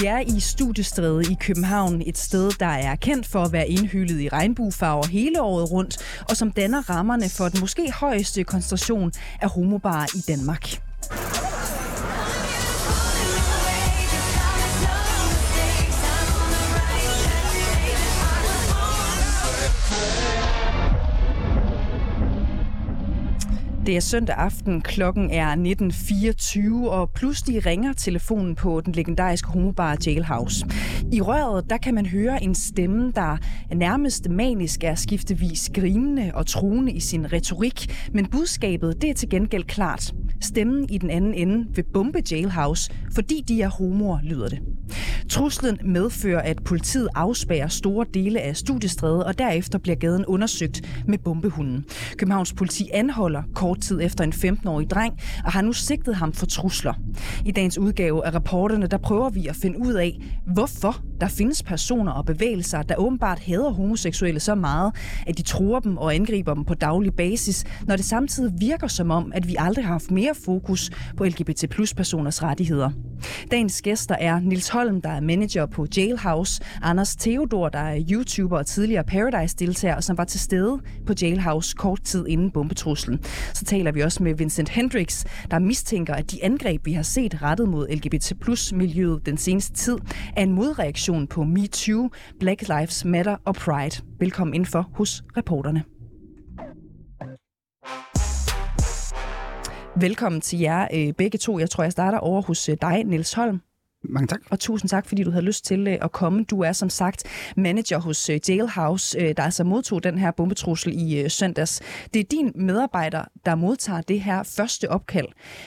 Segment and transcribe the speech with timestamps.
[0.00, 4.20] Vi er i Studiestræde i København, et sted, der er kendt for at være indhyllet
[4.20, 5.98] i regnbuefarver hele året rundt,
[6.28, 10.83] og som danner rammerne for den måske højeste koncentration af homobarer i Danmark.
[23.86, 29.96] Det er søndag aften, klokken er 19.24, og pludselig ringer telefonen på den legendariske homobar
[30.06, 30.66] Jailhouse.
[31.12, 33.36] I røret, der kan man høre en stemme, der
[33.74, 39.28] nærmest manisk er skiftevis grinende og truende i sin retorik, men budskabet, det er til
[39.28, 40.14] gengæld klart.
[40.40, 44.58] Stemmen i den anden ende vil bombe Jailhouse, fordi de er homoer, lyder det.
[45.28, 51.18] Truslen medfører, at politiet afspærrer store dele af studiestrædet, og derefter bliver gaden undersøgt med
[51.18, 51.84] bombehunden.
[52.16, 56.46] Københavns politi anholder kort tid efter en 15-årig dreng, og har nu sigtet ham for
[56.46, 56.94] trusler.
[57.44, 61.62] I dagens udgave af rapporterne, der prøver vi at finde ud af, hvorfor der findes
[61.62, 64.92] personer og bevægelser, der åbenbart hader homoseksuelle så meget,
[65.26, 69.10] at de tror dem og angriber dem på daglig basis, når det samtidig virker som
[69.10, 72.90] om, at vi aldrig har haft mere fokus på LGBT plus personers rettigheder.
[73.50, 78.58] Dagens gæster er Nils Holm, der er manager på Jailhouse, Anders Theodor, der er YouTuber
[78.58, 83.20] og tidligere Paradise-deltager, som var til stede på Jailhouse kort tid inden bombetruslen.
[83.54, 87.42] Så taler vi også med Vincent Hendricks, der mistænker, at de angreb, vi har set
[87.42, 89.98] rettet mod LGBT plus miljøet den seneste tid,
[90.36, 94.02] er en modreaktion på MeToo, Black Lives Matter og Pride.
[94.18, 95.82] Velkommen indenfor hos reporterne.
[100.00, 101.58] Velkommen til jer øh, begge to.
[101.58, 103.60] Jeg tror, jeg starter over hos øh, dig, Niels Holm.
[104.08, 104.40] Mange tak.
[104.50, 106.44] Og tusind tak, fordi du havde lyst til øh, at komme.
[106.44, 107.24] Du er som sagt
[107.56, 111.80] manager hos øh, Jailhouse, øh, der altså modtog den her bombetrussel i søndags.
[112.14, 115.26] Det er din medarbejder, der modtager det her første opkald.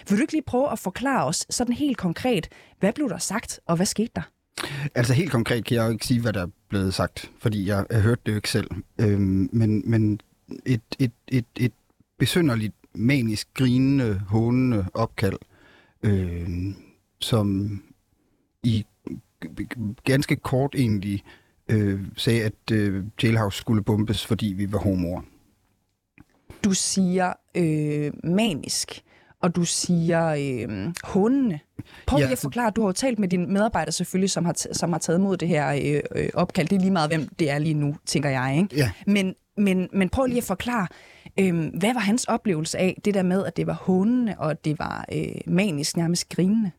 [0.09, 2.47] Vil du ikke lige prøve at forklare os sådan helt konkret,
[2.79, 4.21] hvad blev der sagt, og hvad skete der?
[4.95, 7.85] Altså helt konkret kan jeg jo ikke sige, hvad der er blevet sagt, fordi jeg
[7.91, 8.67] har hørt det jo ikke selv.
[9.01, 10.19] Øhm, men men
[10.65, 11.71] et, et, et, et
[12.19, 15.37] besynderligt, manisk, grinende, hånende opkald,
[16.03, 16.49] øh,
[17.19, 17.79] som
[18.63, 18.85] i
[20.03, 21.23] ganske kort egentlig
[21.67, 25.21] øh, sagde, at øh, Jailhouse skulle bombes, fordi vi var homoer.
[26.63, 29.01] Du siger øh, manisk,
[29.41, 31.59] og du siger øh, hundene.
[32.05, 34.55] Prøv Ja, lige at forklare, du har jo talt med dine medarbejdere selvfølgelig, som har,
[34.73, 36.67] som har taget imod det her øh, øh, opkald.
[36.67, 38.57] Det er lige meget, hvem det er lige nu, tænker jeg.
[38.57, 38.75] Ikke?
[38.75, 38.91] Ja.
[39.07, 40.87] Men, men, men prøv lige at forklare,
[41.39, 44.79] øh, hvad var hans oplevelse af det der med, at det var hundene, og det
[44.79, 46.71] var øh, manisk, nærmest grinende?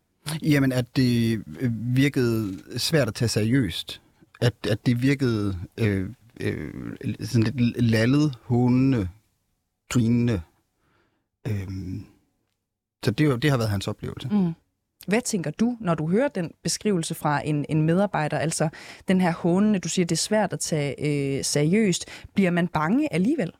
[0.42, 4.00] Jamen, at det øh, virkede svært at tage seriøst.
[4.40, 6.72] At, at det virkede øh, øh,
[7.20, 9.08] sådan lidt lallet, hundende,
[9.88, 10.40] grinende.
[11.48, 11.68] Øh,
[13.04, 14.28] så det, jo- det har været hans oplevelse.
[14.28, 14.52] Mm.
[15.06, 18.68] Hvad tænker du, når du hører den beskrivelse fra en, en medarbejder, altså
[19.08, 20.94] den her hånende, du siger, det er svært at tage
[21.38, 22.06] øh, seriøst.
[22.34, 23.52] Bliver man bange alligevel?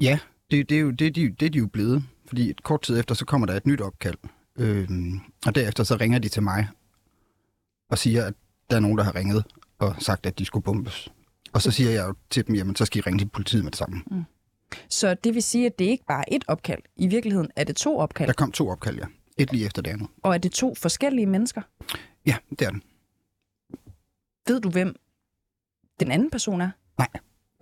[0.00, 0.18] Ja,
[0.50, 2.04] det, det, er jo, det, er de, det er de jo blevet.
[2.26, 4.16] Fordi et kort tid efter, så kommer der et nyt opkald.
[4.58, 4.88] Øh,
[5.46, 6.68] og derefter så ringer de til mig
[7.90, 8.34] og siger, at
[8.70, 9.44] der er nogen, der har ringet
[9.78, 11.12] og sagt, at de skulle bombes.
[11.52, 13.70] Og så siger jeg jo til dem, jamen så skal I ringe til politiet med
[13.70, 14.02] det samme.
[14.88, 16.82] Så det vil sige, at det ikke bare er et opkald.
[16.96, 18.26] I virkeligheden er det to opkald.
[18.26, 19.04] Der kom to opkald, ja.
[19.38, 20.08] Et lige efter det andet.
[20.22, 21.62] Og er det to forskellige mennesker?
[22.26, 22.82] Ja, det er den.
[24.46, 24.96] Ved du, hvem
[26.00, 26.70] den anden person er?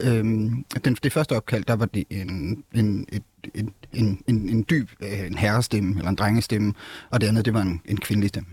[0.02, 3.22] Øhm, den, det første opkald, der var det en, en, et,
[3.54, 6.74] en, en, en, en dyb øh, en herrestemme, eller en drengestemme,
[7.10, 8.48] og det andet, det var en, en kvindelig stemme.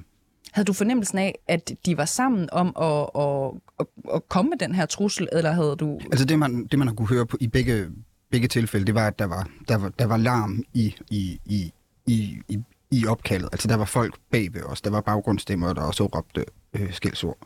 [0.52, 4.58] Havde du fornemmelsen af, at de var sammen om at, at, at, at komme med
[4.58, 6.00] den her trussel, eller havde du...
[6.04, 7.88] Altså det, man, det, man har kunne høre på, i begge,
[8.32, 11.74] begge tilfælde, det var, at der var, der var, der var larm i, i, i,
[12.08, 12.60] i, i,
[12.92, 13.50] i opkaldet.
[13.52, 17.38] Altså der var folk bag ved os, der var baggrundsstemmer, der også råbte øh, skældsord.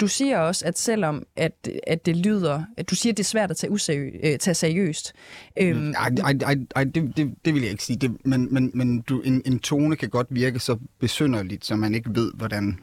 [0.00, 2.64] Du siger også, at selvom at, at det lyder...
[2.76, 5.12] At du siger, at det er svært at tage, useriø, øh, tage seriøst.
[5.56, 7.96] Øhm, Ej, ej, ej, ej det, det, det vil jeg ikke sige.
[7.96, 11.94] Det, men men, men du, en, en tone kan godt virke så besynderligt, så man
[11.94, 12.78] ikke ved, hvordan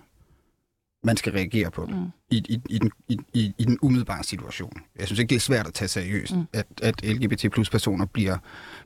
[1.03, 2.05] man skal reagere på det mm.
[2.31, 4.73] i, i, i, den, i, i, i den umiddelbare situation.
[4.99, 6.43] Jeg synes ikke, det er svært at tage seriøst, mm.
[6.53, 8.37] at, at LGBT plus personer bliver,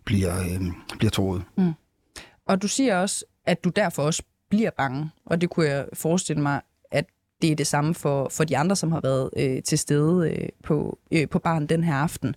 [0.05, 0.61] bliver, øh,
[0.97, 1.43] bliver troet.
[2.45, 5.09] Og du siger også, at du derfor også bliver bange.
[5.25, 6.61] Og det kunne jeg forestille mig,
[7.41, 10.49] det er det samme for, for de andre, som har været øh, til stede øh,
[10.63, 12.35] på, øh, på barn den her aften.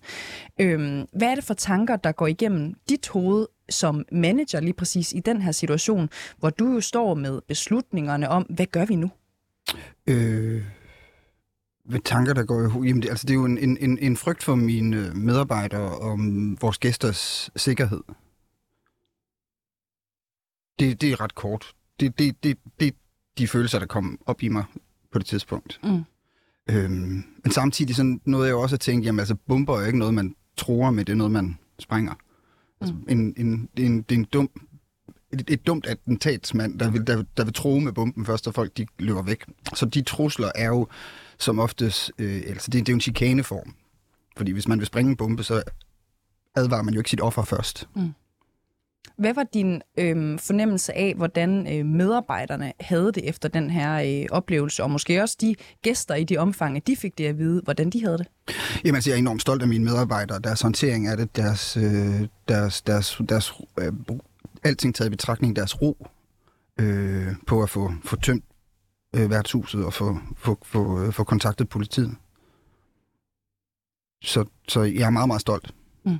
[0.59, 5.13] Øh, hvad er det for tanker, der går igennem dit hoved som manager lige præcis
[5.13, 9.11] i den her situation, hvor du jo står med beslutningerne om, hvad gør vi nu?
[10.07, 10.63] Øh,
[11.85, 12.89] hvad tanker, der går i hovedet?
[12.89, 16.57] Jamen, det, altså, det er jo en, en, en frygt for mine øh, medarbejdere om
[16.61, 18.01] vores gæsters sikkerhed.
[20.79, 21.73] Det, det er ret kort.
[21.99, 22.95] Det, det, det, det
[23.37, 24.63] de følelser, der kom op i mig
[25.11, 25.79] på det tidspunkt.
[25.83, 26.03] Mm.
[26.69, 29.99] Øhm, men samtidig sådan noget jeg også at tænke, jamen altså bomber er jo ikke
[29.99, 32.13] noget, man tror med, det er noget, man sprænger.
[32.81, 33.05] Altså, mm.
[33.09, 34.49] en, en, en, det er en dum,
[35.33, 38.77] et, et dumt attentatsmand, der vil, der, der vil tro med bomben først, og folk
[38.77, 39.45] de løber væk.
[39.73, 40.87] Så de trusler er jo
[41.39, 43.75] som oftest, øh, altså det, det er jo en chikaneform.
[44.37, 45.63] Fordi hvis man vil springe en bombe, så
[46.55, 47.87] advarer man jo ikke sit offer først.
[47.95, 48.13] Mm.
[49.17, 54.25] Hvad var din øh, fornemmelse af, hvordan øh, medarbejderne havde det efter den her øh,
[54.31, 57.89] oplevelse, og måske også de gæster i de omfang, de fik det at vide, hvordan
[57.89, 58.27] de havde det?
[58.83, 62.27] Jamen, altså, jeg er enormt stolt af mine medarbejdere, deres håndtering af det, deres, øh,
[62.47, 63.93] deres, deres, deres øh,
[64.63, 66.07] alting taget i betragtning, deres ro
[66.79, 68.43] øh, på at få, få tømt
[69.15, 72.15] øh, værtshuset og få, få, få, øh, få kontaktet politiet.
[74.23, 75.73] Så, så jeg er meget, meget stolt.
[76.05, 76.17] Mm.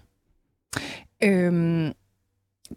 [1.24, 1.94] Øhm,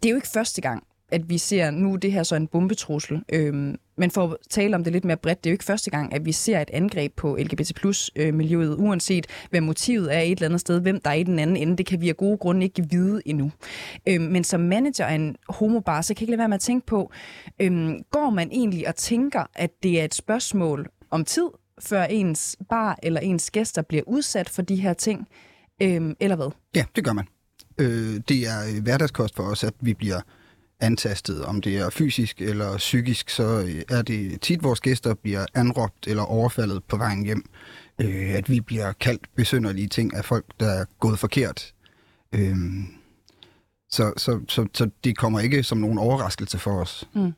[0.02, 3.22] det er jo ikke første gang, at vi ser, nu det her så en bombetrussel,
[3.32, 5.90] øhm, men for at tale om det lidt mere bredt, det er jo ikke første
[5.90, 10.20] gang, at vi ser et angreb på LGBT plus øh, miljøet, uanset hvad motivet er
[10.20, 12.16] et eller andet sted, hvem der er i den anden ende, det kan vi af
[12.16, 13.52] gode grunde ikke vide endnu.
[14.08, 16.60] Øhm, men som manager af en homobar, så kan jeg ikke lade være med at
[16.60, 17.12] tænke på,
[17.58, 21.48] øhm, går man egentlig og tænker, at det er et spørgsmål om tid,
[21.80, 25.28] før ens bar eller ens gæster bliver udsat for de her ting,
[25.82, 26.50] øhm, eller hvad?
[26.74, 27.26] Ja, det gør man.
[27.78, 30.20] Øh, det er øh, hverdagskost for os, at vi bliver
[30.80, 31.44] antastet.
[31.44, 36.06] Om det er fysisk eller psykisk, så øh, er det tit, vores gæster bliver anråbt
[36.06, 37.44] eller overfaldet på vejen hjem.
[38.00, 41.72] Øh, at vi bliver kaldt besynderlige ting af folk, der er gået forkert.
[42.32, 42.56] Øh,
[43.90, 47.08] så, så, så, så det kommer ikke som nogen overraskelse for os.
[47.14, 47.32] Mm.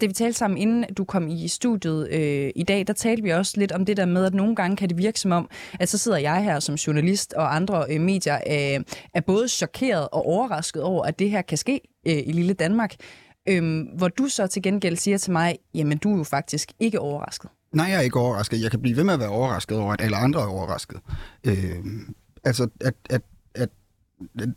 [0.00, 3.30] Det vi talte sammen, inden du kom i studiet øh, i dag, der talte vi
[3.30, 5.50] også lidt om det der med, at nogle gange kan det virke som om,
[5.80, 10.08] at så sidder jeg her som journalist og andre øh, medier øh, er både chokeret
[10.12, 12.94] og overrasket over, at det her kan ske øh, i lille Danmark.
[13.48, 17.00] Øhm, hvor du så til gengæld siger til mig, jamen du er jo faktisk ikke
[17.00, 17.50] overrasket.
[17.72, 18.62] Nej, jeg er ikke overrasket.
[18.62, 21.00] Jeg kan blive ved med at være overrasket over, at alle andre er overrasket.
[21.46, 21.84] Øh,
[22.44, 23.22] altså, at, at,
[23.54, 23.70] at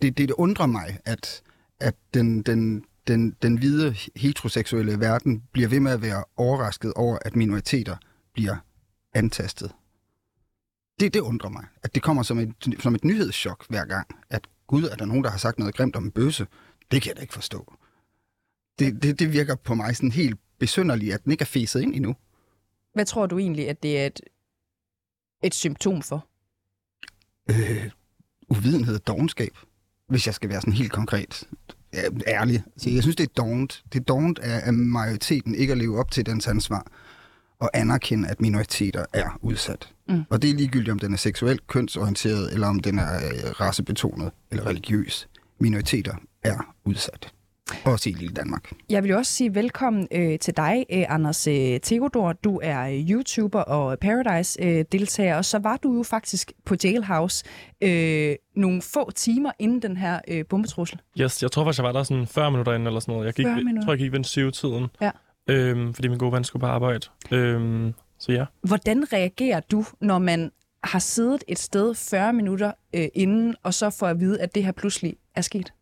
[0.01, 1.41] det, det undrer mig, at,
[1.79, 7.17] at den, den, den, den hvide heteroseksuelle verden bliver ved med at være overrasket over,
[7.25, 7.97] at minoriteter
[8.33, 8.55] bliver
[9.13, 9.71] antastet.
[10.99, 14.47] Det, det undrer mig, at det kommer som et, som et nyhedschok hver gang, at
[14.67, 16.47] gud, er der nogen, der har sagt noget grimt om en bøsse?
[16.91, 17.73] Det kan jeg da ikke forstå.
[18.79, 21.95] Det, det, det virker på mig sådan helt besynderligt, at den ikke er fæset ind
[21.95, 22.15] endnu.
[22.93, 24.21] Hvad tror du egentlig, at det er et,
[25.43, 26.27] et symptom for?
[27.49, 27.91] Øh,
[28.49, 29.57] uvidenhed og dogenskab,
[30.07, 31.47] hvis jeg skal være sådan helt konkret
[32.27, 32.63] ærlig.
[32.77, 33.83] Så jeg synes, det er dårligt.
[33.93, 36.87] Det er dårligt af, majoriteten ikke at leve op til dens ansvar
[37.59, 39.93] og anerkende, at minoriteter er udsat.
[40.09, 40.23] Mm.
[40.29, 44.31] Og det er ligegyldigt, om den er seksuelt kønsorienteret, eller om den er øh, racebetonet
[44.51, 45.27] eller religiøs.
[45.59, 47.33] Minoriteter er udsat.
[47.85, 48.71] Også i lille Danmark.
[48.89, 52.33] Jeg vil også sige velkommen øh, til dig, øh, Anders øh, Tegodor.
[52.33, 57.45] Du er øh, YouTuber og Paradise-deltager, øh, og så var du jo faktisk på Jailhouse
[57.81, 60.99] øh, nogle få timer inden den her øh, bombetrussel.
[61.21, 63.25] Yes, jeg tror faktisk, jeg var der sådan 40 minutter inden eller sådan noget.
[63.25, 65.11] Jeg gik, jeg tror, jeg gik ved syv tiden, ja.
[65.47, 67.07] øhm, fordi min gode ven skulle på arbejde.
[67.31, 68.45] Øhm, så ja.
[68.61, 70.51] Hvordan reagerer du, når man
[70.83, 74.65] har siddet et sted 40 minutter øh, inden, og så får at vide, at det
[74.65, 75.73] her pludselig er sket?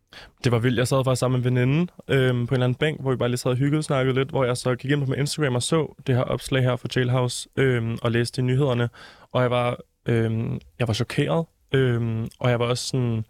[0.44, 0.78] Det var vildt.
[0.78, 3.16] Jeg sad faktisk sammen med en veninde øhm, på en eller anden bænk, hvor vi
[3.16, 5.18] bare lige sad og hyggede og snakkede lidt, hvor jeg så gik ind på min
[5.18, 8.88] Instagram og så det her opslag her fra Jailhouse øhm, og læste i nyhederne.
[9.32, 13.24] Og jeg var, øhm, jeg var chokeret, øhm, og jeg var også sådan,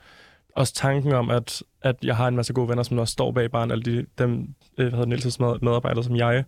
[0.56, 3.50] også tanken om, at, at jeg har en masse gode venner, som også står bag
[3.50, 4.32] barn, alle de, dem,
[4.78, 6.44] øh, hvad hedder Nielses medarbejdere som jeg,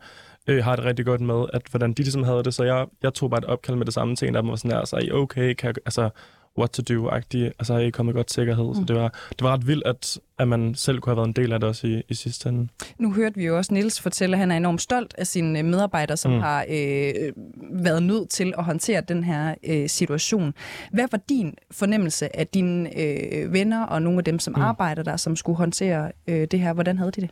[0.46, 2.54] øh, har det rigtig godt med, at hvordan de ligesom havde det.
[2.54, 4.58] Så jeg, jeg tog bare et opkald med det samme til en af dem, og
[4.58, 6.10] sådan der, altså, så okay, kan jeg, altså,
[6.58, 7.44] what to do-agtig.
[7.58, 8.66] Altså har I kommet godt sikkerhed.
[8.66, 8.74] Mm.
[8.74, 11.32] Så det var, det var ret vildt, at, at man selv kunne have været en
[11.32, 12.68] del af det også i, i sidste ende.
[12.98, 16.16] Nu hørte vi jo også Nils fortælle, at han er enormt stolt af sine medarbejdere,
[16.16, 16.40] som mm.
[16.40, 17.32] har øh,
[17.72, 20.54] været nødt til at håndtere den her øh, situation.
[20.92, 24.62] Hvad var din fornemmelse af dine øh, venner og nogle af dem, som mm.
[24.62, 26.72] arbejder der, som skulle håndtere øh, det her?
[26.72, 27.30] Hvordan havde de det?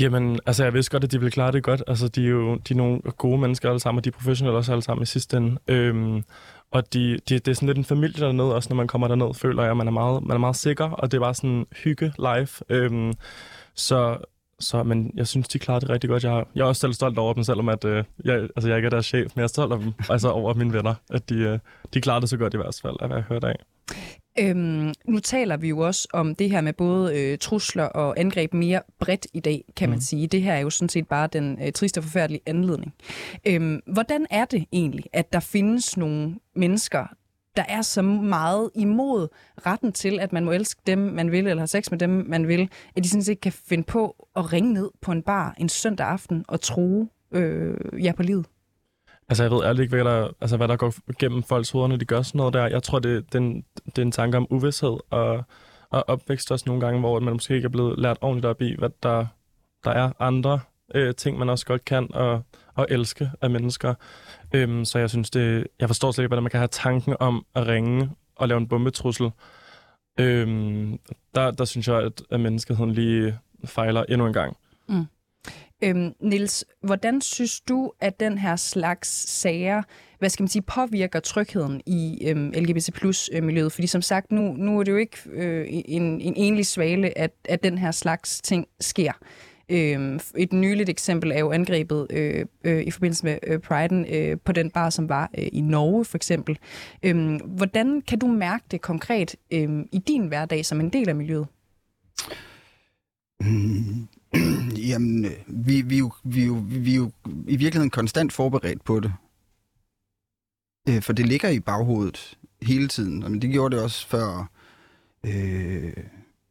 [0.00, 1.82] Jamen, altså jeg vidste godt, at de ville klare det godt.
[1.86, 4.58] Altså, de er jo de er nogle gode mennesker alle sammen, og de er professionelle
[4.58, 5.56] også alle sammen i sidste ende.
[5.68, 6.22] Øhm,
[6.74, 9.34] og de, de, det er sådan lidt en familie dernede, også når man kommer derned,
[9.34, 12.12] føler jeg, man er meget, man er meget sikker, og det er bare sådan hygge
[12.18, 12.48] live.
[12.68, 13.12] Øhm,
[13.74, 14.18] så,
[14.60, 16.24] så, men jeg synes, de klarede det rigtig godt.
[16.24, 18.76] Jeg, har, jeg er også selv stolt over dem, selvom at, øh, jeg, altså, jeg
[18.76, 21.28] ikke er deres chef, men jeg er stolt over dem, altså over mine venner, at
[21.28, 21.58] de, øh,
[21.94, 23.56] de klarede det så godt i hvert fald, af hvad jeg hørte af.
[24.38, 28.54] Øhm, nu taler vi jo også om det her med både øh, trusler og angreb
[28.54, 30.00] mere bredt i dag, kan man mm.
[30.00, 30.26] sige.
[30.26, 32.94] Det her er jo sådan set bare den øh, triste og forfærdelige anledning.
[33.46, 37.06] Øhm, hvordan er det egentlig, at der findes nogle mennesker,
[37.56, 39.28] der er så meget imod
[39.66, 42.48] retten til, at man må elske dem, man vil, eller have sex med dem, man
[42.48, 45.68] vil, at de sådan set kan finde på at ringe ned på en bar en
[45.68, 48.46] søndag aften og tro øh, jer på livet?
[49.28, 51.96] Altså, jeg ved ærligt ikke, hvad der, altså, hvad der går gennem folks hoveder, når
[51.96, 52.66] de gør sådan noget der.
[52.66, 55.44] Jeg tror, det, det, er, en, det er en tanke om uvidshed og,
[55.90, 58.74] og opvækst også nogle gange, hvor man måske ikke er blevet lært ordentligt op i,
[58.78, 59.26] hvad der,
[59.84, 60.60] der er andre
[60.94, 62.42] øh, ting, man også godt kan og,
[62.74, 63.94] og elske af mennesker.
[64.54, 67.46] Øhm, så jeg synes, det, jeg forstår slet ikke, hvordan man kan have tanken om
[67.54, 69.30] at ringe og lave en bombetrussel.
[70.20, 70.98] Øhm,
[71.34, 74.56] der, der synes jeg, at, at menneskeheden lige fejler endnu en gang.
[74.88, 75.06] Mm.
[75.84, 79.82] Øhm, Nils, hvordan synes du, at den her slags sager,
[80.18, 83.72] hvad skal man sige, påvirker trygheden i øhm, LGBT plus øhm, miljøet?
[83.72, 87.30] Fordi som sagt, nu, nu er det jo ikke øh, en, en enlig svale, at,
[87.44, 89.12] at den her slags ting sker.
[89.68, 94.36] Øhm, et nyligt eksempel er jo angrebet øh, øh, i forbindelse med øh, Priden øh,
[94.44, 96.58] på den bar, som var øh, i Norge for eksempel.
[97.02, 101.14] Øhm, hvordan kan du mærke det konkret øh, i din hverdag som en del af
[101.14, 101.46] miljøet?
[103.40, 104.08] Mm,
[104.90, 109.12] jamen, vi, vi, jo, vi, jo, vi er jo i virkeligheden konstant forberedt på det.
[110.88, 113.20] Øh, for det ligger i baghovedet hele tiden.
[113.20, 114.50] Men det gjorde det også før...
[115.26, 115.92] Øh,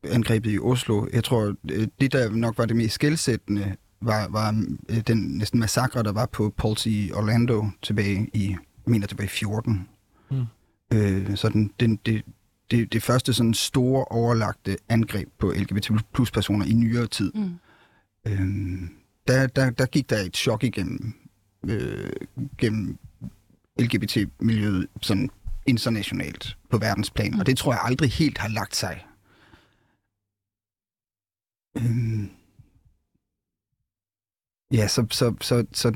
[0.04, 1.08] angrebet i Oslo.
[1.14, 5.60] Jeg tror, øh, det der nok var det mest skældsættende, var, var øh, den næsten
[5.60, 9.88] massakre, der var på Pulse i Orlando tilbage i, jeg mener tilbage i 14.
[10.32, 10.46] Mm.
[10.94, 12.24] Øh, så den, den, det,
[12.72, 17.32] det, det første sådan store overlagte angreb på LGBT plus personer i nyere tid.
[17.36, 17.60] Mm.
[18.28, 18.48] Øh,
[19.28, 21.14] der, der, der gik der et chok igennem
[21.70, 22.12] øh,
[22.58, 22.98] gennem
[23.80, 25.30] LGBT-miljøet sådan
[25.66, 29.06] internationalt på verdensplan, og det tror jeg aldrig helt har lagt sig
[31.78, 32.28] Øh,
[34.72, 35.92] ja, så, så, så, så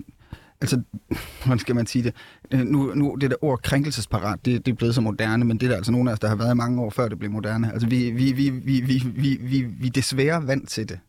[0.62, 0.82] altså,
[1.44, 2.16] hvordan skal man sige det?
[2.52, 5.66] Øh, nu, nu det der ord krænkelsesparat, det, det er blevet så moderne, men det
[5.66, 7.74] er der altså nogle af os, der har været mange år før det blev moderne.
[7.74, 11.00] Altså, vi, vi, vi, vi, vi, vi, vi, vi er desværre vant til det.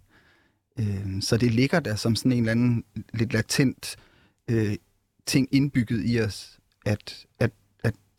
[0.78, 3.96] Øh, så det ligger der som sådan en eller anden lidt latent
[4.50, 4.76] øh,
[5.26, 7.50] ting indbygget i os, at, at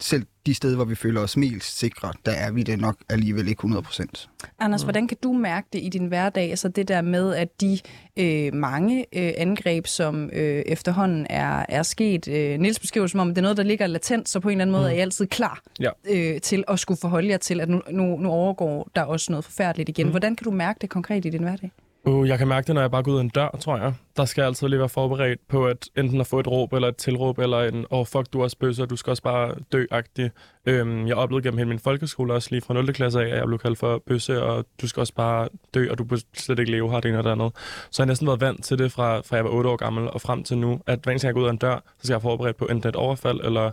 [0.02, 3.48] selv de steder, hvor vi føler os mest sikre, der er vi det nok alligevel
[3.48, 4.30] ikke 100 procent.
[4.60, 4.86] Anders, mm.
[4.86, 6.50] hvordan kan du mærke det i din hverdag?
[6.50, 7.80] Altså det der med, at de
[8.18, 13.28] øh, mange øh, angreb, som øh, efterhånden er, er sket, øh, Nils beskriver som om,
[13.28, 14.94] det er noget, der ligger latent, så på en eller anden måde mm.
[14.94, 15.90] er I altid klar ja.
[16.10, 19.46] øh, til at skulle forholde jer til, at nu, nu, nu overgår der også noget
[19.46, 20.06] forfærdeligt igen.
[20.06, 20.12] Mm.
[20.12, 21.72] Hvordan kan du mærke det konkret i din hverdag?
[22.06, 23.94] Uh, jeg kan mærke det, når jeg bare går ud af en dør, tror jeg.
[24.18, 26.88] Der skal jeg altid lige være forberedt på at enten at få et råb eller
[26.88, 29.56] et tilråb, eller en, åh oh, fuck, du er også bøsse, du skal også bare
[29.72, 30.32] dø-agtig.
[30.66, 32.94] Øhm, jeg oplevede gennem hele min folkeskole også lige fra 0.
[32.94, 35.98] klasse af, at jeg blev kaldt for bøsse, og du skal også bare dø, og
[35.98, 37.52] du bør slet ikke leve her, det ene eller andet.
[37.92, 40.10] Så jeg har næsten været vant til det fra, fra jeg var 8 år gammel
[40.12, 42.04] og frem til nu, at hver eneste gang jeg går ud af en dør, så
[42.04, 43.72] skal jeg være forberedt på enten et overfald, eller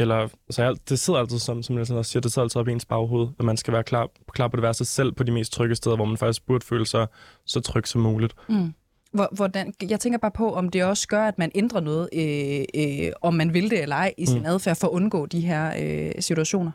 [0.00, 2.68] eller, så jeg, det sidder altid, som, som jeg også siger, det sidder altid op
[2.68, 5.32] i ens baghoved, at man skal være klar, klar på det værste selv på de
[5.32, 7.06] mest trygge steder, hvor man faktisk burde føle sig
[7.46, 8.34] så tryg som muligt.
[8.48, 8.74] Mm.
[9.32, 13.12] Hvordan, jeg tænker bare på, om det også gør, at man ændrer noget, øh, øh,
[13.22, 14.46] om man vil det eller ej, i sin mm.
[14.46, 16.70] adfærd for at undgå de her øh, situationer.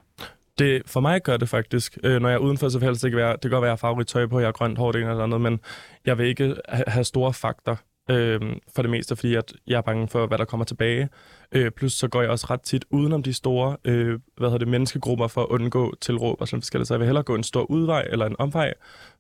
[0.60, 1.98] Det, for mig gør det faktisk.
[2.04, 3.82] Øh, når jeg er udenfor, så vil helst ikke være, det kan godt være, at
[3.82, 5.60] jeg har farverigt tøj på, jeg har grønt hår, det eller andet, men
[6.06, 7.76] jeg vil ikke ha- have store fakter
[8.10, 8.42] øh,
[8.76, 11.10] for det meste, fordi at jeg er bange for, hvad der kommer tilbage.
[11.52, 14.68] Øh, plus så går jeg også ret tit udenom de store øh, hvad hedder det,
[14.68, 16.88] menneskegrupper for at undgå tilråb og sådan forskelligt.
[16.88, 18.74] Så jeg vil hellere gå en stor udvej eller en omvej,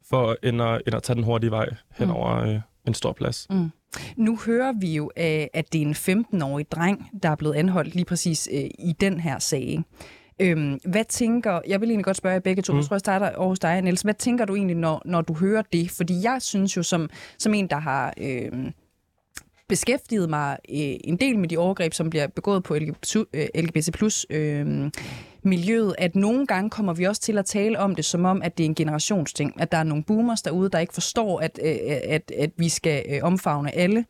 [0.10, 2.13] for end at, end at tage den hurtige vej hen mm.
[2.13, 3.48] over øh, en stor plads.
[3.50, 3.72] Mm.
[4.15, 7.96] Nu hører vi jo, øh, at det er en 15-årig dreng, der er blevet anholdt
[7.96, 9.84] lige præcis øh, i den her sag.
[10.41, 12.79] Øhm, hvad tænker, jeg vil egentlig godt spørge jer begge to, mm.
[12.79, 14.01] jeg tror, jeg starter over hos dig, Niels.
[14.01, 15.91] Hvad tænker du egentlig, når, når du hører det?
[15.91, 18.13] Fordi jeg synes jo, som, som en, der har...
[18.17, 18.72] Øh,
[19.69, 24.25] beskæftiget mig øh, en del med de overgreb, som bliver begået på LGBT, øh, plus
[24.29, 24.91] øh,
[25.43, 28.57] miljøet, at nogle gange kommer vi også til at tale om det som om, at
[28.57, 29.62] det er en generationsting.
[29.62, 31.75] At der er nogle boomers derude, der ikke forstår, at, øh,
[32.07, 34.05] at, at vi skal øh, omfavne alle.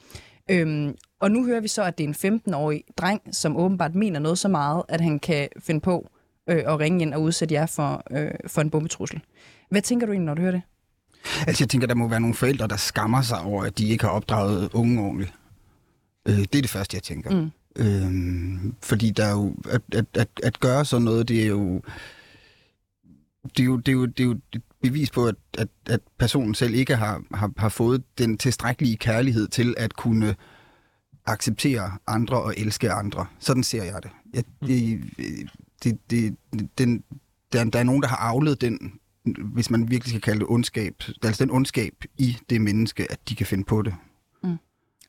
[0.51, 4.19] Øhm, og nu hører vi så, at det er en 15-årig dreng, som åbenbart mener
[4.19, 6.09] noget så meget, at han kan finde på
[6.49, 9.21] øh, at ringe ind og udsætte jer for, øh, for en bombetrussel.
[9.69, 10.61] Hvad tænker du egentlig, når du hører det?
[11.47, 14.03] Altså, jeg tænker, der må være nogle forældre, der skammer sig over, at de ikke
[14.03, 15.33] har opdraget unge ordentligt.
[16.25, 17.41] Øh, det er det første, jeg tænker.
[17.41, 17.51] Mm.
[17.75, 21.81] Øh, fordi der er jo, at, at, at, at gøre sådan noget, det er jo,
[23.57, 24.39] det er jo, det er jo, det er jo
[24.81, 29.47] bevis på, at, at, at personen selv ikke har, har, har fået den tilstrækkelige kærlighed
[29.47, 30.35] til at kunne
[31.25, 33.25] acceptere andre og elske andre.
[33.39, 34.11] Sådan ser jeg det.
[34.33, 35.01] Jeg, det,
[35.83, 36.37] det, det
[36.77, 37.03] den,
[37.53, 38.93] der, der er nogen, der har afledt den,
[39.53, 43.35] hvis man virkelig skal kalde det ondskab, altså den ondskab i det menneske, at de
[43.35, 43.95] kan finde på det.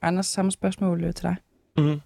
[0.06, 1.36] Anders, samme spørgsmål øh, til dig.
[1.78, 2.00] Mm.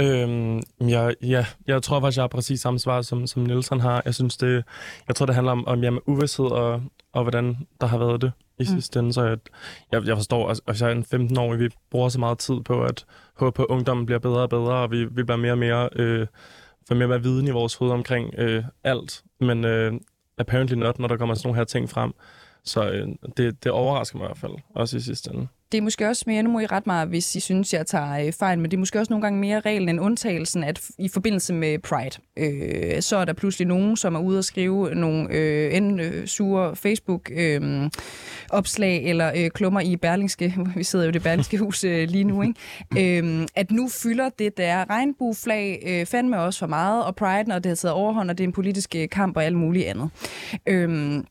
[0.00, 4.02] Øhm, ja, ja, jeg tror faktisk, jeg har præcis samme svar, som, som Nielsen har.
[4.04, 4.64] Jeg synes, det,
[5.08, 8.32] jeg tror, det handler om, om jamen, uvidshed og, og hvordan der har været det
[8.58, 8.66] i mm.
[8.66, 9.12] sidste ende.
[9.12, 9.38] Så jeg,
[9.92, 12.60] jeg, jeg forstår, at altså, jeg er en 15 år, vi bruger så meget tid
[12.60, 13.04] på at
[13.36, 15.88] håbe på, at ungdommen bliver bedre og bedre, og vi, vi bliver mere og mere,
[15.96, 16.26] øh,
[16.88, 19.22] får mere og mere viden i vores hoved omkring øh, alt.
[19.40, 19.92] Men øh,
[20.38, 22.12] apparently not, når der kommer sådan nogle her ting frem.
[22.64, 25.82] Så øh, det, det overrasker mig i hvert fald, også i sidste ende det er
[25.82, 28.58] måske også mere, nu må I ret mig, hvis I synes, jeg tager øh, fejl,
[28.58, 31.78] men det er måske også nogle gange mere reglen end undtagelsen, at i forbindelse med
[31.78, 36.00] Pride, øh, så er der pludselig nogen, som er ude og skrive nogle øh, enten
[36.00, 41.58] øh, sure Facebook-opslag øh, eller øh, klummer i Berlingske, vi sidder jo i det Berlingske
[41.64, 42.54] hus øh, lige nu, ikke?
[42.98, 47.64] Øh, at nu fylder det der regnbueflag øh, fandme også for meget, og Pride, og
[47.64, 50.10] det har taget overhånd, og det er en politisk øh, kamp og alt muligt andet.
[50.66, 51.24] Øh,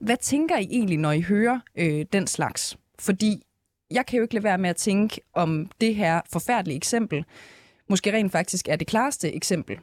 [0.00, 2.76] hvad tænker I egentlig, når I hører øh, den slags?
[2.98, 3.42] Fordi
[3.90, 7.24] jeg kan jo ikke lade være med at tænke om det her forfærdelige eksempel,
[7.88, 9.78] måske rent faktisk er det klareste eksempel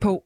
[0.00, 0.24] på,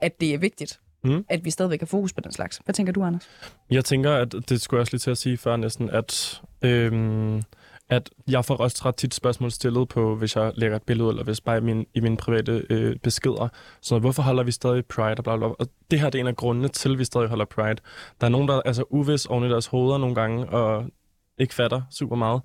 [0.00, 1.24] at det er vigtigt, mm.
[1.28, 2.60] at vi stadigvæk har fokus på den slags.
[2.64, 3.30] Hvad tænker du, Anders?
[3.70, 7.42] Jeg tænker, at det skulle jeg også lige til at sige før næsten, at, øhm,
[7.88, 11.24] at jeg får også ret tit spørgsmål stillet på, hvis jeg lægger et billede, eller
[11.24, 13.48] hvis bare i, min, i mine private øh, beskeder.
[13.80, 15.54] Så hvorfor holder vi stadig Pride og bla, bla, bla.
[15.58, 17.76] Og det her det er en af grundene til, at vi stadig holder Pride.
[18.20, 20.86] Der er nogen, der er så uvis oven i deres hoveder nogle gange, og
[21.42, 22.42] ikke fatter super meget,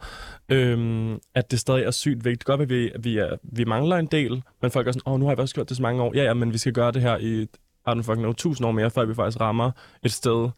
[0.50, 2.46] øhm, at det stadig er sygt vigtigt.
[2.46, 5.20] Godt, at vi, vi, er, vi mangler en del, men folk er sådan, åh, oh,
[5.20, 6.12] nu har jeg også gjort det så mange år.
[6.16, 8.72] Ja, ja, men vi skal gøre det her i, I don't fucking know, tusind år
[8.72, 9.72] mere, før vi faktisk rammer
[10.04, 10.50] et sted,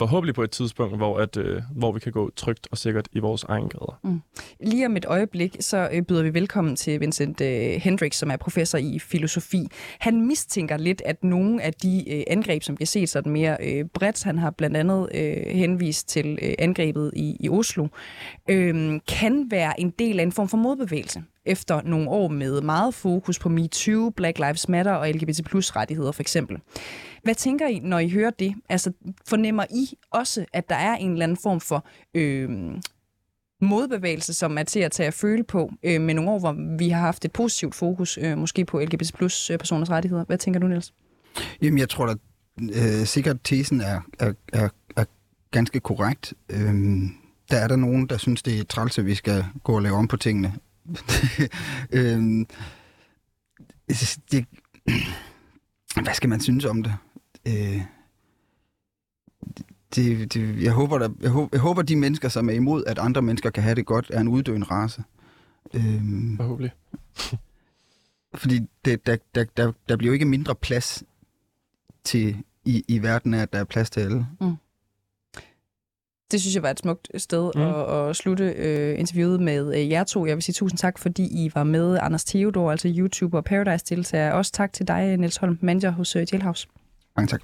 [0.00, 3.18] forhåbentlig på et tidspunkt, hvor, at, øh, hvor vi kan gå trygt og sikkert i
[3.18, 3.98] vores egen gader.
[4.04, 4.20] Mm.
[4.60, 7.48] Lige om et øjeblik, så øh, byder vi velkommen til Vincent øh,
[7.86, 9.66] Hendricks, som er professor i filosofi.
[9.98, 13.56] Han mistænker lidt, at nogle af de øh, angreb, som vi har set sådan mere
[13.60, 17.86] øh, bredt, han har blandt andet øh, henvist til øh, angrebet i, i Oslo,
[18.50, 22.94] øh, kan være en del af en form for modbevægelse efter nogle år med meget
[22.94, 26.58] fokus på MeToo, Black Lives Matter og LGBT plus rettigheder for eksempel.
[27.22, 28.54] Hvad tænker I, når I hører det?
[28.68, 28.92] Altså,
[29.26, 32.50] fornemmer I også, at der er en eller anden form for øh,
[33.60, 36.88] modbevægelse, som er til at tage at føle på øh, med nogle år, hvor vi
[36.88, 40.24] har haft et positivt fokus, øh, måske på LGBT plus øh, personers rettigheder?
[40.24, 40.92] Hvad tænker du, Niels?
[41.62, 42.14] Jamen, jeg tror da
[42.62, 45.04] øh, sikkert, tesen er, er, er, er
[45.50, 46.34] ganske korrekt.
[46.50, 46.74] Øh,
[47.50, 49.94] der er der nogen, der synes, det er træls, at vi skal gå og lave
[49.94, 50.52] om på tingene.
[51.92, 52.46] øh,
[54.32, 54.46] det,
[56.02, 56.94] hvad skal man synes om det?
[57.48, 57.82] Øh,
[59.94, 62.98] det, det jeg, håber, der, jeg, håber, jeg håber, de mennesker, som er imod, at
[62.98, 65.04] andre mennesker kan have det godt, er en uddøende race.
[65.74, 66.02] Øh,
[66.36, 66.72] Forhåbentlig.
[68.34, 71.04] fordi det, der, der, der, der bliver jo ikke mindre plads
[72.04, 74.26] til i, i verden, at der er plads til alle.
[74.40, 74.56] Mm.
[76.30, 77.60] Det synes jeg var et smukt sted mm.
[77.62, 80.26] at, at slutte øh, interviewet med øh, jer to.
[80.26, 81.98] Jeg vil sige tusind tak, fordi I var med.
[82.02, 84.32] Anders Theodor, altså YouTuber og Paradise-deltager.
[84.32, 86.68] Også tak til dig, Niels Holm, manager hos øh, Jailhouse.
[87.16, 87.42] Mange tak.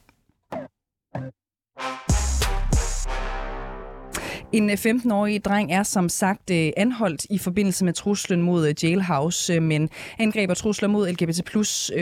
[4.53, 8.75] En øh, 15-årig dreng er som sagt øh, anholdt i forbindelse med truslen mod øh,
[8.83, 11.93] Jailhouse, men angreb og trusler mod LGBT plus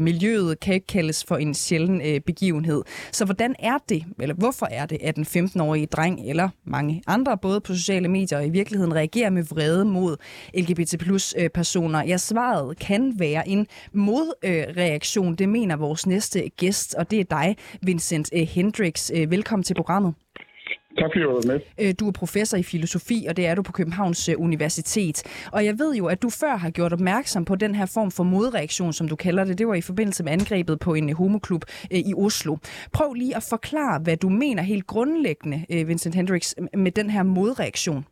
[0.00, 2.82] miljøet kan ikke kaldes for en sjælden begivenhed.
[3.12, 7.38] Så hvordan er det, eller hvorfor er det, at en 15-årig dreng eller mange andre,
[7.38, 10.16] både på sociale medier og i virkeligheden, reagerer med vrede mod
[10.54, 12.04] LGBT plus personer?
[12.04, 15.34] Ja, svaret kan være en modreaktion.
[15.34, 19.12] Det mener vores næste gæst, og det er dig, Vincent Hendricks.
[19.14, 20.14] Velkommen til programmet.
[20.98, 21.60] Tak fordi du var med.
[21.80, 25.48] Øh, du er professor i filosofi, og det er du på Københavns øh, Universitet.
[25.52, 28.24] Og jeg ved jo, at du før har gjort opmærksom på den her form for
[28.24, 29.58] modreaktion, som du kalder det.
[29.58, 32.56] Det var i forbindelse med angrebet på en øh, homoklub i Oslo.
[32.92, 36.54] Prøv lige at forklare, hvad du mener helt grundlæggende, Vincent Hendricks,
[36.84, 38.04] med den her modreaktion.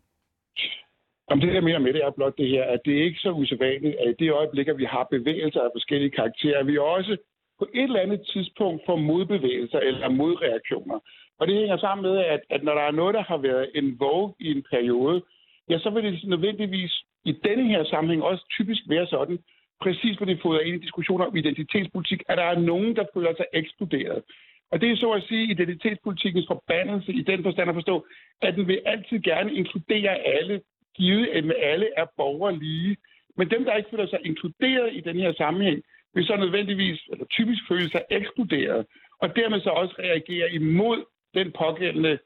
[1.33, 3.31] Om det, jeg mener med det, er blot det her, at det er ikke så
[3.31, 7.17] usædvanligt, at i det øjeblik, at vi har bevægelser af forskellige karakterer, vi også
[7.59, 10.99] på et eller andet tidspunkt får modbevægelser eller modreaktioner.
[11.39, 14.01] Og det hænger sammen med, at, at når der er noget, der har været en
[14.01, 15.23] vogue i en periode,
[15.69, 16.93] ja, så vil det nødvendigvis
[17.25, 19.39] i denne her sammenhæng også typisk være sådan,
[19.81, 23.35] præcis hvor det fodrer ind i diskussioner om identitetspolitik, at der er nogen, der føler
[23.37, 24.23] sig eksploderet.
[24.73, 28.07] Og det er så at sige identitetspolitikens forbandelse i den forstand at forstå,
[28.43, 30.61] at den vil altid gerne inkludere alle,
[30.97, 32.97] givet at alle er borgere lige.
[33.37, 35.83] Men dem, der ikke føler sig inkluderet i den her sammenhæng,
[36.15, 38.87] vil så nødvendigvis, eller typisk føle sig ekskluderet,
[39.23, 42.19] og dermed så også reagere imod den pågældende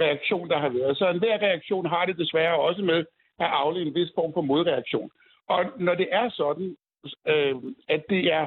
[0.00, 0.98] reaktion, der har været.
[0.98, 2.98] Så enhver reaktion har det desværre også med
[3.38, 5.10] at aflede en vis form for modreaktion.
[5.48, 6.76] Og når det er sådan,
[7.26, 7.54] øh,
[7.88, 8.46] at det er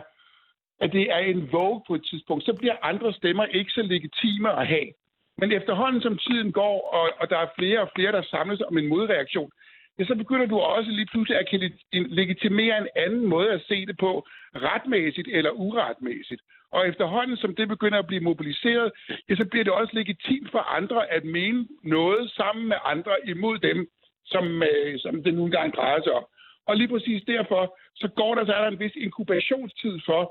[0.79, 4.59] at det er en vogue på et tidspunkt, så bliver andre stemmer ikke så legitime
[4.59, 4.89] at have.
[5.37, 8.77] Men efterhånden som tiden går, og, og der er flere og flere, der samles om
[8.77, 9.51] en modreaktion,
[9.99, 13.97] ja, så begynder du også lige pludselig at legitimere en anden måde at se det
[13.97, 16.41] på, retmæssigt eller uretmæssigt.
[16.71, 18.91] Og efterhånden som det begynder at blive mobiliseret,
[19.29, 23.57] ja, så bliver det også legitimt for andre at mene noget sammen med andre imod
[23.59, 23.87] dem,
[24.25, 26.25] som, øh, som det nogle engang drejer sig om.
[26.67, 30.21] Og lige præcis derfor, så går der så er der en vis inkubationstid for,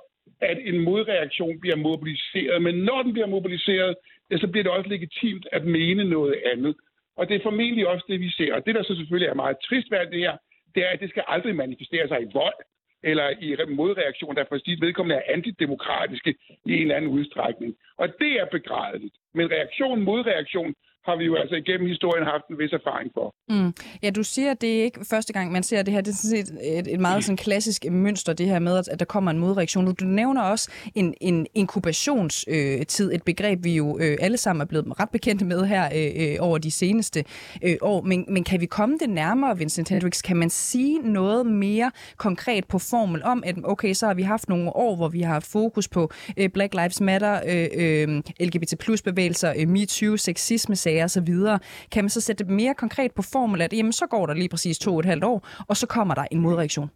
[0.40, 2.62] at en modreaktion bliver mobiliseret.
[2.62, 3.94] Men når den bliver mobiliseret,
[4.30, 6.74] ja, så bliver det også legitimt at mene noget andet.
[7.16, 8.54] Og det er formentlig også det, vi ser.
[8.54, 10.36] Og det, der så selvfølgelig er meget trist ved det her,
[10.74, 12.54] det er, at det skal aldrig manifestere sig i vold
[13.02, 16.34] eller i modreaktion, der for sit vedkommende er antidemokratiske
[16.66, 17.76] i en eller anden udstrækning.
[17.96, 19.14] Og det er begrædeligt.
[19.34, 20.74] Men reaktion modreaktion,
[21.06, 23.34] har vi jo altså igennem historien haft en vis erfaring for.
[23.48, 23.72] Mm.
[24.02, 26.00] Ja, du siger, at det er ikke første gang, man ser det her.
[26.00, 29.04] Det er sådan set et, et meget sådan klassisk mønster, det her med, at der
[29.04, 29.94] kommer en modreaktion.
[29.94, 35.00] Du nævner også en, en inkubationstid, et begreb, vi jo øh, alle sammen er blevet
[35.00, 37.24] ret bekendte med her øh, øh, over de seneste
[37.64, 38.00] øh, år.
[38.02, 40.22] Men, men kan vi komme det nærmere, Vincent Hendricks?
[40.22, 44.48] Kan man sige noget mere konkret på formel om, at okay, så har vi haft
[44.48, 48.78] nogle år, hvor vi har haft fokus på øh, Black Lives Matter, øh, øh, LGBT
[48.78, 51.32] plus bevægelser, øh, MeToo, sexisme klager osv.,
[51.92, 54.48] kan man så sætte det mere konkret på formel, at jamen, så går der lige
[54.48, 56.90] præcis to og et halvt år, og så kommer der en modreaktion?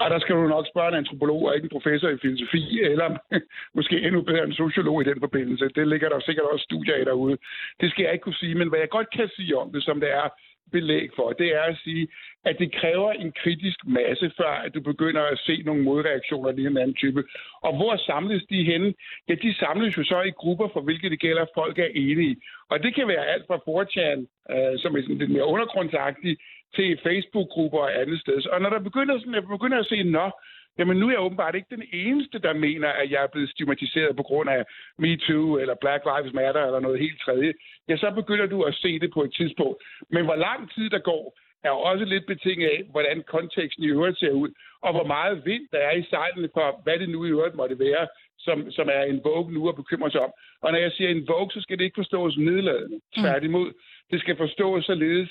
[0.00, 3.08] Ja, der skal du nok spørge en antropolog og ikke en professor i filosofi, eller
[3.78, 5.64] måske endnu bedre en sociolog i den forbindelse.
[5.78, 7.36] Det ligger der sikkert også studier af derude.
[7.80, 10.00] Det skal jeg ikke kunne sige, men hvad jeg godt kan sige om det, som
[10.00, 10.26] det er,
[10.72, 12.08] belæg for, det er at sige,
[12.44, 16.56] at det kræver en kritisk masse, før at du begynder at se nogle modreaktioner af
[16.56, 17.24] den anden type.
[17.62, 18.94] Og hvor samles de henne?
[19.28, 22.36] Ja, de samles jo så i grupper, for hvilke det gælder, at folk er enige.
[22.70, 24.18] Og det kan være alt fra 4chan,
[24.52, 26.40] øh, som er sådan lidt mere undergrundsagtigt,
[26.74, 28.46] til Facebook-grupper og andet sted.
[28.46, 30.30] Og når der begynder, sådan, jeg begynder at se, nå,
[30.78, 34.16] jamen nu er jeg åbenbart ikke den eneste, der mener, at jeg er blevet stigmatiseret
[34.16, 34.64] på grund af
[34.98, 37.52] MeToo eller Black Lives Matter eller noget helt tredje,
[37.88, 39.82] ja, så begynder du at se det på et tidspunkt.
[40.10, 44.18] Men hvor lang tid der går, er også lidt betinget af, hvordan konteksten i øvrigt
[44.18, 44.50] ser ud,
[44.82, 47.78] og hvor meget vind der er i sejlene for, hvad det nu i øvrigt måtte
[47.78, 48.06] være,
[48.38, 50.32] som, som er en vogue nu at bekymre sig om.
[50.62, 52.96] Og når jeg siger en vogue, så skal det ikke forstås nedladende.
[52.96, 53.22] Mm.
[53.22, 53.72] Tværtimod,
[54.10, 55.30] det skal forstås således,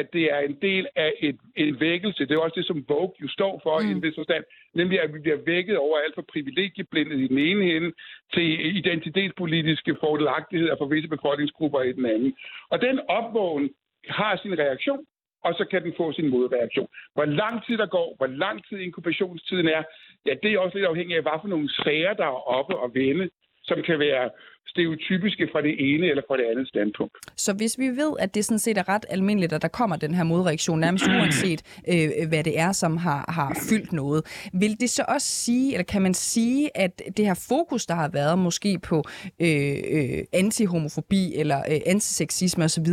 [0.00, 2.26] at det er en del af et, en vækkelse.
[2.26, 3.88] Det er også det, som Vogue jo står for mm.
[3.88, 4.44] i en forstand.
[4.74, 7.92] Nemlig, at vi bliver vækket over alt for privilegieblindet i den ene hende
[8.34, 12.36] til identitetspolitiske fordelagtigheder for visse befolkningsgrupper i den anden.
[12.70, 13.70] Og den opvågen
[14.08, 15.06] har sin reaktion,
[15.44, 16.88] og så kan den få sin modreaktion.
[17.14, 19.82] Hvor lang tid der går, hvor lang tid inkubationstiden er,
[20.26, 22.94] ja, det er også lidt afhængigt af, hvad for nogle sager, der er oppe og
[22.94, 23.30] vende,
[23.68, 24.30] som kan være
[24.66, 27.16] stereotypiske fra det ene eller fra det andet standpunkt.
[27.36, 30.14] Så hvis vi ved, at det sådan set er ret almindeligt, at der kommer den
[30.14, 34.90] her modreaktion, nærmest uanset øh, hvad det er, som har, har fyldt noget, vil det
[34.90, 38.78] så også sige, eller kan man sige, at det her fokus, der har været måske
[38.78, 39.04] på
[39.40, 42.86] øh, øh, antihomofobi eller øh, antiseksisme osv.,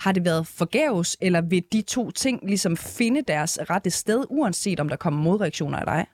[0.00, 4.80] har det været forgæves, eller vil de to ting ligesom finde deres rette sted, uanset
[4.80, 6.06] om der kommer modreaktioner eller ej?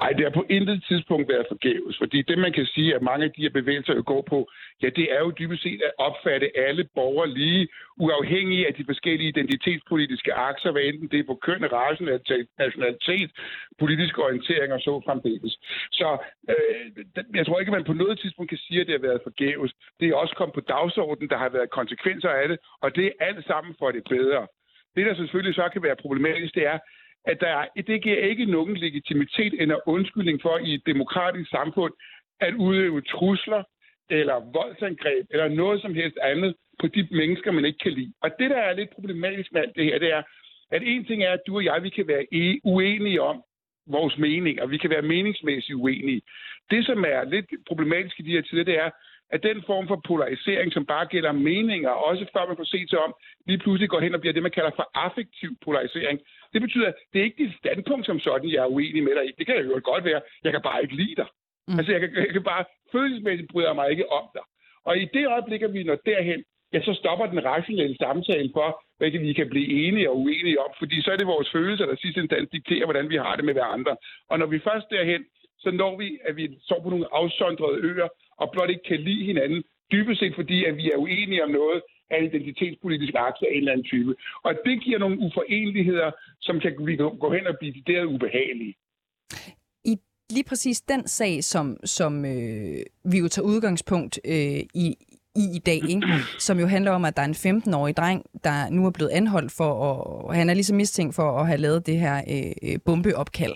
[0.00, 3.24] Ej, det har på intet tidspunkt været forgæves, fordi det, man kan sige, at mange
[3.24, 4.50] af de her bevægelser går på,
[4.82, 9.28] ja, det er jo dybest set at opfatte alle borgere lige, uafhængige af de forskellige
[9.28, 12.04] identitetspolitiske akser, hvad enten det er på køn, race,
[12.58, 13.30] nationalitet,
[13.78, 15.58] politisk orientering og så fremdeles.
[15.92, 16.18] Så
[16.50, 17.04] øh,
[17.34, 19.72] jeg tror ikke, at man på noget tidspunkt kan sige, at det har været forgæves.
[20.00, 23.24] Det er også kommet på dagsordenen, der har været konsekvenser af det, og det er
[23.26, 24.46] alt sammen for det bedre.
[24.96, 26.78] Det, der selvfølgelig så kan være problematisk, det er,
[27.24, 31.92] at der, det giver ikke nogen legitimitet eller undskyldning for i et demokratisk samfund
[32.40, 33.62] at udøve trusler
[34.10, 38.12] eller voldsangreb eller noget som helst andet på de mennesker, man ikke kan lide.
[38.22, 40.22] Og det, der er lidt problematisk med alt det her, det er,
[40.70, 42.26] at en ting er, at du og jeg, vi kan være
[42.64, 43.42] uenige om
[43.86, 44.66] vores meninger.
[44.66, 46.22] Vi kan være meningsmæssigt uenige.
[46.70, 48.90] Det, som er lidt problematisk i de her tider, det er,
[49.30, 52.98] at den form for polarisering, som bare gælder meninger, også før man får set sig
[52.98, 53.14] om,
[53.46, 56.20] lige pludselig går hen og bliver det, man kalder for affektiv polarisering.
[56.52, 59.24] Det betyder, at det er ikke dit standpunkt som sådan, jeg er uenig med dig
[59.28, 59.32] i.
[59.38, 60.20] Det kan jo godt være.
[60.44, 61.28] Jeg kan bare ikke lide dig.
[61.68, 61.78] Mm.
[61.78, 64.44] Altså, jeg kan, jeg kan bare følelsesmæssigt bryder mig ikke om dig.
[64.84, 68.68] Og i det øjeblik, at vi når derhen, ja, så stopper den rationelle samtale for,
[68.98, 71.96] hvad vi kan blive enige og uenige om, fordi så er det vores følelser, der
[71.96, 73.96] sidst instans dikterer, hvordan vi har det med hverandre.
[74.30, 75.24] Og når vi først derhen,
[75.58, 79.24] så når vi, at vi står på nogle afsondrede øer, og blot ikke kan lide
[79.24, 83.58] hinanden, dybest set fordi, at vi er uenige om noget af identitetspolitisk akse af en
[83.58, 84.14] eller anden type.
[84.42, 86.72] Og det giver nogle uforenligheder, som kan
[87.20, 88.74] gå hen og blive der ubehagelige.
[89.84, 89.96] I
[90.30, 92.80] lige præcis den sag, som, som øh,
[93.12, 94.96] vi jo tager udgangspunkt øh, i,
[95.36, 96.06] i i dag, ikke?
[96.38, 99.52] som jo handler om, at der er en 15-årig dreng, der nu er blevet anholdt
[99.52, 103.54] for, at, han er ligesom mistænkt for at have lavet det her øh, øh, bombeopkald.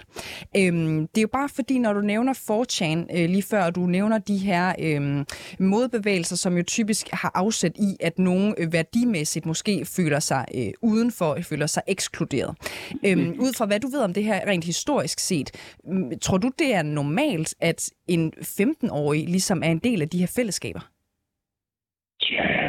[0.57, 3.81] Øhm, det er jo bare fordi, når du nævner 4chan øh, lige før, og du
[3.81, 5.25] nævner de her øh,
[5.59, 10.71] modbevægelser, som jo typisk har afsæt i, at nogen øh, værdimæssigt måske føler sig øh,
[10.83, 12.57] udenfor, føler sig ekskluderet.
[13.07, 15.51] Øhm, ud fra hvad du ved om det her rent historisk set,
[15.85, 20.19] mm, tror du, det er normalt, at en 15-årig ligesom er en del af de
[20.19, 20.81] her fællesskaber?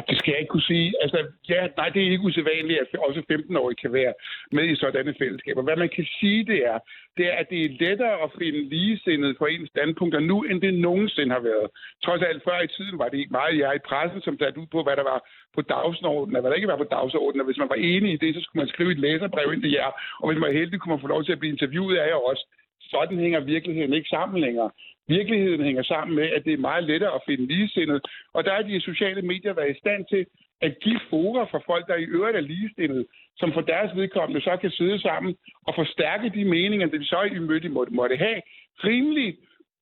[0.08, 0.94] Det skal jeg ikke kunne sige.
[1.02, 4.14] Altså, ja, nej, det er ikke usædvanligt, at også 15-årige kan være
[4.52, 5.62] med i sådanne fællesskaber.
[5.62, 6.80] Hvad man kan sige, det er,
[7.18, 10.74] det er, at det er lettere at finde ligesindet på ens standpunkter nu, end det
[10.74, 11.68] nogensinde har været.
[12.06, 14.68] Trods alt før i tiden var det ikke meget jeg i pressen, som satte ud
[14.72, 15.20] på, hvad der var
[15.56, 17.42] på dagsordenen, og hvad der ikke var på dagsordenen.
[17.42, 19.72] Og hvis man var enig i det, så skulle man skrive et læserbrev ind til
[19.72, 19.92] jer.
[20.20, 22.22] Og hvis man var heldig, kunne man få lov til at blive interviewet af jer
[22.32, 22.46] også.
[22.82, 24.72] Sådan hænger virkeligheden ikke sammen længere.
[25.17, 28.02] Virkeligheden hænger sammen med, at det er meget lettere at finde ligesindet.
[28.34, 30.26] Og der er de sociale medier været i stand til
[30.62, 33.06] at give fora for folk, der i øvrigt er ligestillet,
[33.38, 35.36] som for deres vedkommende så kan sidde sammen
[35.67, 38.41] og forstærke de meninger, de så i møde måtte, måtte have,
[38.84, 39.38] rimelig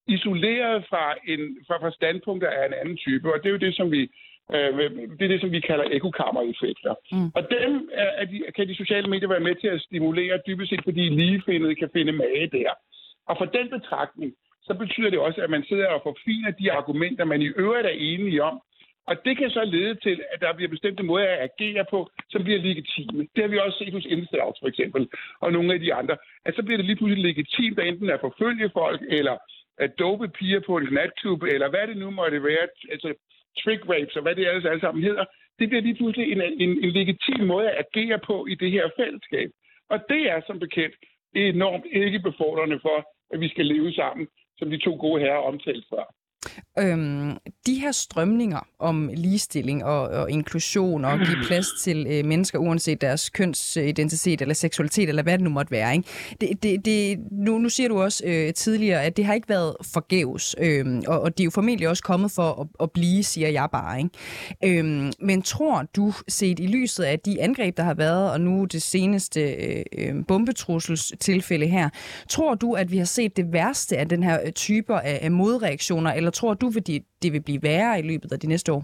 [0.07, 3.33] isoleret fra, en, fra, fra standpunkter af en anden type.
[3.33, 4.01] Og det er jo det, som vi
[4.53, 4.73] øh,
[5.17, 6.93] det er det, som vi kalder ekokammereffekter.
[7.11, 7.29] Mm.
[7.37, 10.69] Og dem er, er de, kan de sociale medier være med til at stimulere, dybest
[10.69, 12.71] set fordi ligefindede kan finde mage der.
[13.29, 14.33] Og for den betragtning,
[14.67, 17.95] så betyder det også, at man sidder og forfiner de argumenter, man i øvrigt er
[18.11, 18.61] enige om.
[19.09, 22.43] Og det kan så lede til, at der bliver bestemte måder at agere på, som
[22.43, 23.27] bliver legitime.
[23.33, 26.17] Det har vi også set hos Instagram for eksempel, og nogle af de andre.
[26.45, 29.35] At så bliver det lige pludselig legitimt, at enten at forfølge folk, eller
[29.77, 33.13] at dope piger på en natklub, eller hvad det nu måtte være, altså
[33.61, 35.25] trick rapes, og hvad det ellers alle sammen hedder.
[35.59, 38.89] Det bliver lige pludselig en, en, en legitim måde at agere på i det her
[38.99, 39.49] fællesskab.
[39.89, 40.95] Og det er som bekendt
[41.35, 42.97] enormt ikke befordrende for,
[43.33, 44.27] at vi skal leve sammen
[44.59, 46.05] som de to gode herrer omtalte før.
[46.79, 52.59] Øhm, de her strømninger om ligestilling og, og inklusion og give plads til øh, mennesker
[52.59, 55.95] uanset deres kønsidentitet eller seksualitet eller hvad det nu måtte være.
[55.95, 56.09] Ikke?
[56.41, 59.75] Det, det, det, nu, nu siger du også øh, tidligere, at det har ikke været
[59.93, 63.49] forgæves, øh, og, og det er jo formentlig også kommet for at, at blive, siger
[63.49, 63.97] jeg bare.
[63.97, 64.79] Ikke?
[64.79, 68.65] Øhm, men tror du, set i lyset af de angreb, der har været, og nu
[68.65, 71.89] det seneste øh, øh bombetruselstilfælde her,
[72.29, 76.13] tror du, at vi har set det værste af den her typer af, af modreaktioner,
[76.13, 76.87] eller tror du, at
[77.23, 78.83] det vil blive værre i løbet af de næste år?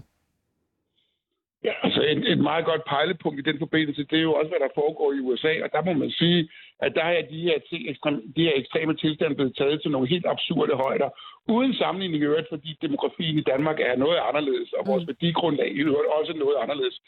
[1.64, 4.62] Ja, altså et, et meget godt pejlepunkt i den forbindelse, det er jo også, hvad
[4.64, 6.48] der foregår i USA, og der må man sige,
[6.80, 7.56] at der er de her,
[7.92, 11.08] ekstrem, de her ekstreme tilstande blevet taget til nogle helt absurde højder,
[11.48, 15.08] uden sammenligning i øvrigt, fordi demografien i Danmark er noget anderledes, og vores mm.
[15.08, 17.00] værdigrundlag i øvrigt også noget anderledes.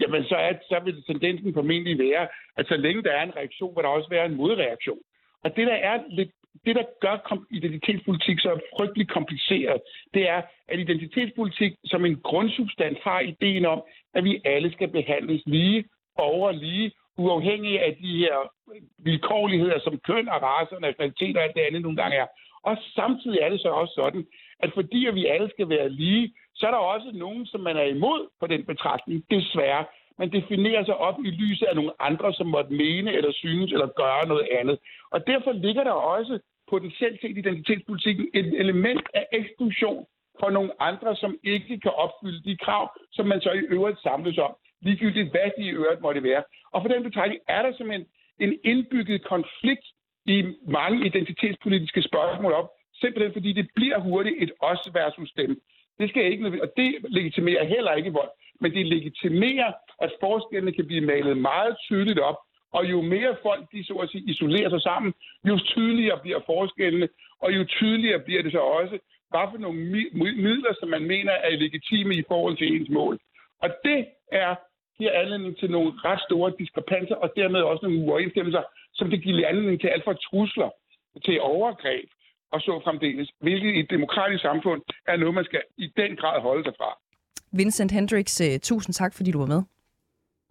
[0.00, 3.76] Jamen, så, er, så vil tendensen formentlig være, at så længe der er en reaktion,
[3.76, 5.02] vil der også være en modreaktion.
[5.44, 6.32] Og det, der er lidt
[6.64, 7.16] det, der gør
[7.50, 9.80] identitetspolitik så frygtelig kompliceret,
[10.14, 13.82] det er, at identitetspolitik som en grundsubstans har ideen om,
[14.14, 15.84] at vi alle skal behandles lige,
[16.16, 18.36] over lige, uafhængig af de her
[18.98, 22.26] vilkårligheder, som køn og race og nationalitet og alt det andet nogle gange er.
[22.62, 24.26] Og samtidig er det så også sådan,
[24.58, 27.82] at fordi vi alle skal være lige, så er der også nogen, som man er
[27.82, 29.84] imod på den betragtning, desværre
[30.18, 33.86] man definerer sig op i lyset af nogle andre, som måtte mene eller synes eller
[33.86, 34.78] gøre noget andet.
[35.10, 36.38] Og derfor ligger der også
[36.70, 40.06] potentielt set identitetspolitikken et element af eksklusion
[40.40, 44.38] for nogle andre, som ikke kan opfylde de krav, som man så i øvrigt samles
[44.38, 46.42] om, ligegyldigt hvad de i øvrigt måtte være.
[46.72, 48.06] Og for den betragtning er der simpelthen
[48.40, 49.86] en indbygget konflikt
[50.26, 50.36] i
[50.68, 55.60] mange identitetspolitiske spørgsmål op, simpelthen fordi det bliver hurtigt et os versus dem.
[55.98, 58.30] Det skal ikke, og det legitimerer heller ikke vold,
[58.64, 59.72] men det legitimerer,
[60.04, 62.38] at forskellene kan blive malet meget tydeligt op,
[62.72, 65.14] og jo mere folk de så at sige, isolerer sig sammen,
[65.48, 67.08] jo tydeligere bliver forskellene,
[67.44, 68.98] og jo tydeligere bliver det så også,
[69.30, 69.78] hvad for nogle
[70.46, 73.18] midler, som man mener er legitime i forhold til ens mål.
[73.62, 74.54] Og det er
[74.98, 78.62] giver anledning til nogle ret store diskrepanser, og dermed også nogle uoverensstemmelser,
[78.94, 80.70] som det giver anledning til alt fra trusler
[81.24, 82.08] til overgreb
[82.52, 86.40] og så fremdeles, hvilket i et demokratisk samfund er noget, man skal i den grad
[86.40, 87.03] holde sig fra.
[87.52, 89.62] Vincent Hendricks, øh, tusind tak, fordi du var med.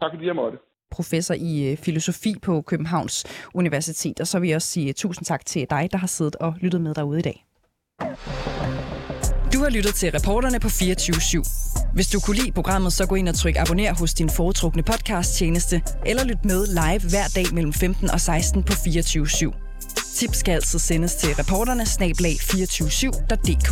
[0.01, 0.57] Tak fordi jeg måtte
[0.91, 4.19] professor i øh, filosofi på Københavns Universitet.
[4.19, 6.81] Og så vil jeg også sige tusind tak til dig, der har siddet og lyttet
[6.81, 7.45] med derude i dag.
[9.53, 11.93] Du har lyttet til reporterne på 24 /7.
[11.93, 15.81] Hvis du kunne lide programmet, så gå ind og tryk abonner hos din foretrukne podcast-tjeneste,
[16.05, 19.51] eller lyt med live hver dag mellem 15 og 16 på 24 /7.
[20.15, 23.69] Tips skal altså sendes til reporterne snablag 247.dk.